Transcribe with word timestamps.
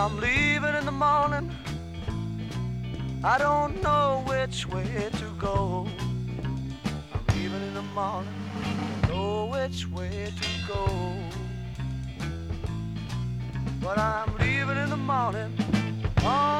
I'm 0.00 0.18
leaving 0.18 0.74
in 0.76 0.86
the 0.86 0.92
morning. 0.92 1.52
I 3.22 3.36
don't 3.36 3.82
know 3.82 4.24
which 4.26 4.66
way 4.66 5.10
to 5.12 5.26
go. 5.38 5.86
I'm 7.12 7.36
leaving 7.36 7.60
in 7.60 7.74
the 7.74 7.82
morning. 7.82 8.32
Know 9.08 9.50
which 9.52 9.86
way 9.90 10.32
to 10.40 10.48
go. 10.66 10.86
But 13.82 13.98
I'm 13.98 14.34
leaving 14.38 14.78
in 14.78 14.88
the 14.88 14.96
morning 14.96 15.52
on 16.24 16.59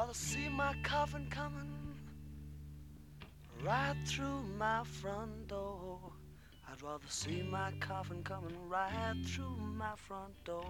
I'd 0.00 0.04
rather 0.04 0.14
see 0.14 0.48
my 0.48 0.74
coffin 0.82 1.26
coming 1.28 1.70
right 3.62 3.94
through 4.06 4.44
my 4.58 4.82
front 4.82 5.46
door. 5.46 6.00
I'd 6.66 6.82
rather 6.82 7.04
see 7.06 7.42
my 7.42 7.70
coffin 7.80 8.22
coming 8.22 8.56
right 8.66 9.14
through 9.26 9.58
my 9.76 9.92
front 9.96 10.42
door 10.44 10.64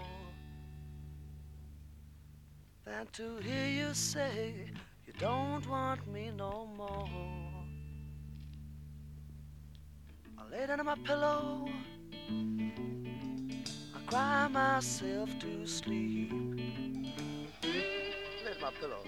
than 2.84 3.06
to 3.12 3.36
hear 3.36 3.68
you 3.68 3.94
say 3.94 4.72
you 5.06 5.12
don't 5.12 5.64
want 5.68 6.04
me 6.08 6.32
no 6.36 6.68
more. 6.76 7.08
I 10.38 10.50
lay 10.50 10.66
down 10.66 10.80
on 10.80 10.86
my 10.86 10.96
pillow, 11.04 11.68
I 13.94 14.10
cry 14.10 14.48
myself 14.48 15.38
to 15.38 15.66
sleep. 15.68 16.89
My 18.70 18.76
pillow, 18.76 19.02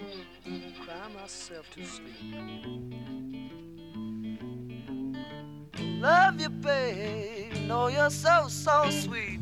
cry 0.83 1.07
myself 1.13 1.69
to 1.71 1.85
sleep. 1.85 2.35
Love 5.79 6.41
you, 6.41 6.49
babe, 6.49 7.53
know 7.67 7.87
you're 7.87 8.09
so, 8.09 8.47
so 8.49 8.89
sweet. 8.89 9.32